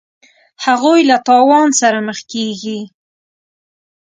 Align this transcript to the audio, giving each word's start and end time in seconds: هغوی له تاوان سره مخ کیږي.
هغوی 0.65 0.99
له 1.09 1.17
تاوان 1.27 1.69
سره 1.81 1.97
مخ 2.07 2.19
کیږي. 2.31 2.79